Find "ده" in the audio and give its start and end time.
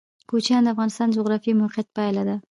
2.29-2.35